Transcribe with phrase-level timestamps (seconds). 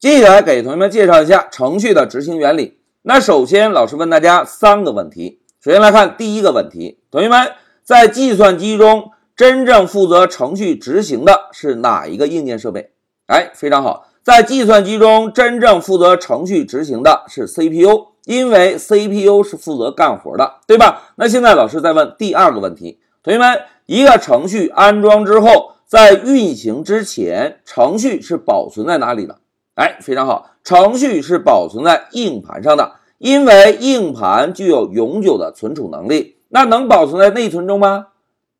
[0.00, 2.78] 接下来给同学们介绍一下程序的执行原理。
[3.02, 5.42] 那首先，老师问大家三个问题。
[5.62, 7.52] 首先来看第一个问题，同学们
[7.84, 12.92] 在计算机中真正负责程序执行的是哪一个硬件设备？
[13.26, 21.12] 哎，非常好，在计算机中真正负责程序执行的是 CPU，因为 CPU 是负责干活的，对吧？
[21.16, 29.39] 那现在老师再问第二个问题，同学们，一个程序安装之后，在运行之前，程序是保存在哪里的？
[29.80, 36.36] 哎，非常好，程序是保存在硬盘上的，因为硬盘具有永久的存储能力。
[36.50, 38.08] 那能保存在内存中吗？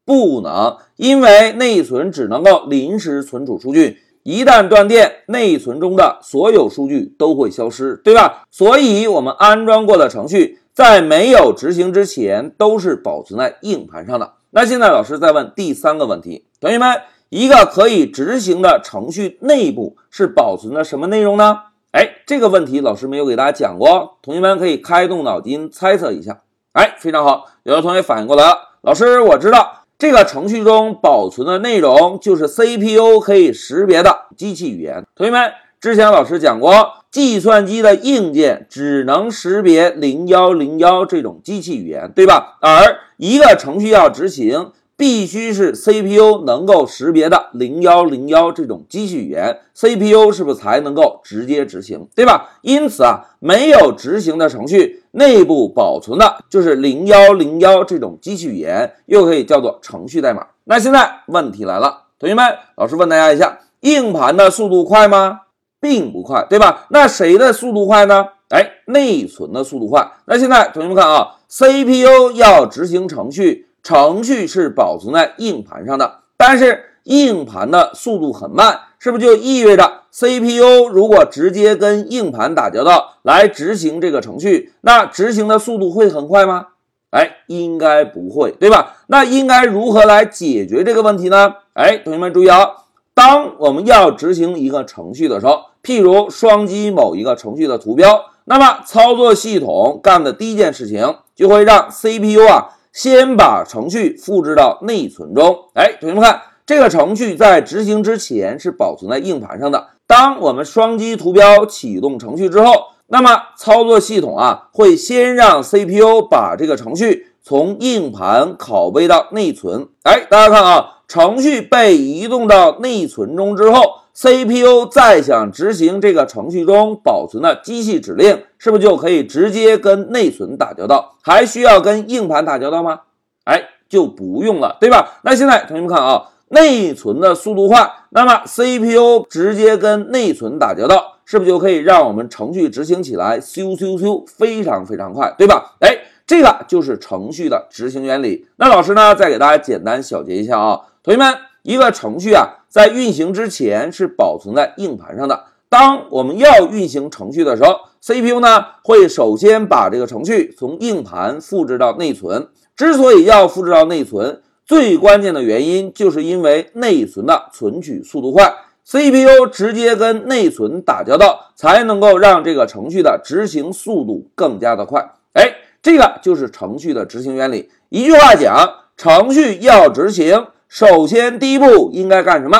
[0.07, 8.47] 不能，因为内存只能够临时存储数据，一旦断电，内存中的所有数据都会消失，对吧？
[8.51, 14.33] 所以，我们安装过的程序在没有执行之前都是保存在硬盘上的。
[14.53, 16.97] 那现在老师再问第三个问题，同学们。
[17.31, 21.61] 一个可以执行的程序内部是保存的什么内容呢？
[21.93, 26.41] 哎，这个问题老师没有给大家讲过，同学们可以开动脑筋猜测一下。
[26.73, 35.07] 哎，非常好，有的同学反应过来了，老师我知道这个程序中保存的内容就是 CPU 可以识别的机器语言。
[35.15, 42.59] 同学们，之前老师讲过，计算机的硬件只能识别零幺零幺这种机器语言，对吧？
[42.61, 44.73] 而一个程序要执行。
[45.01, 52.51] 必须是 CPU 能够识别的零幺零幺这种机器语言，CPU 是不是才能够直接执行，对吧？
[52.61, 60.49] 因此啊，没有执行的程序内部保存的就是零幺零幺这种机器语言，又可以叫做程序代码。
[60.65, 62.45] 那现在问题来了，同学们，
[62.77, 65.41] 老师问大家一下，硬盘的速度快吗？
[65.81, 66.87] 并不快，对吧？
[66.91, 68.27] 那谁的速度快呢？
[68.51, 70.07] 哎，内存的速度快。
[70.27, 73.69] 那现在同学们看啊，CPU 要执行程序。
[73.83, 86.69] 程序是保存在硬盘上的，但是硬盘的速度很慢，是不是就意味着 CPU 如果直接跟硬盘打交道来执行这个程序，那执行的速度会很快吗？
[87.11, 88.97] 哎，应该不会，对吧？
[89.09, 91.55] 那应该如何来解决这个问题呢？
[91.73, 92.69] 哎，同学们注意啊，
[93.15, 102.77] 当我们要执行一个程序的时候，譬如双击某一个程序的图标，那么操作系统干的第一件事情就会让 CPU 啊。
[102.93, 105.57] 先把程序复制到内存中。
[105.75, 109.89] 哎，同学们看，这个程序在执行之前是保存在硬盘上的。
[110.07, 119.89] 当我们双击图标启动程序之后，那么操作系统啊会先让 CPU 把这个程序从硬盘拷贝到内存。
[120.03, 124.00] 哎，大家看啊，程序被移动到内存中之后。
[124.21, 131.17] CPU 再想执行这个程序中保存的机器指令，是不是就可以直接跟内存打交道？
[131.23, 133.01] 还需要跟硬盘打交道吗？
[133.45, 135.21] 哎，就不用了，对吧？
[135.25, 145.77] 那现在同学们看啊，内存的速度快，那么 CPU 直接跟内存打交道，是不是就可以让我们程序执行起来咻咻咻非常非常快，对吧？
[145.81, 148.47] 哎，这个就是程序的执行原理。
[148.57, 152.59] 那老师呢，再给大家简单小结一下啊，同学们，一个程序啊。
[152.71, 155.45] 在运行之前是保存在硬盘上的。
[155.69, 162.49] 当我们要运行程序的时候，CPU 呢会首先把这个程序从硬盘复制到内存。
[162.77, 168.55] 之所以要复制到内存，最关键的原因就是因为内存的存取速度快
[168.85, 175.11] ，CPU 直接跟内存打交道，才能够让这个程序的执行速度更加的快。
[175.35, 177.69] 哎，这个就是程序的执行原理。
[177.91, 180.47] 一句话讲，程序要执行。
[180.71, 182.57] 首先，第一步应该干什么？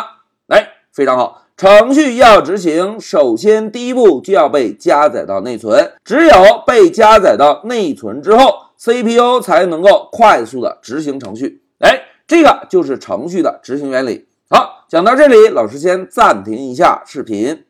[0.49, 5.93] 哎，非常好，程序要执行，首先第一步就要被加载到内存。
[6.05, 6.35] 只有
[6.67, 11.63] 被加载到内存之后，CPU 才能够快速的执行程序。
[11.79, 14.27] 哎，这个就是程序的执行原理。
[14.51, 17.63] 好，讲到这里，老师先暂停一下视频。